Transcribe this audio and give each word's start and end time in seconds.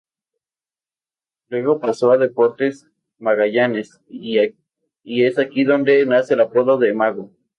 Luego 1.49 1.79
pasó 1.79 2.09
a 2.11 2.17
Deportes 2.17 2.87
Magallanes 3.19 4.01
y 4.09 4.39
es 4.45 5.37
aquí 5.37 5.63
donde 5.63 6.07
nace 6.07 6.33
el 6.33 6.41
apodo 6.41 6.79
de 6.79 6.91
"Mago". 6.91 7.29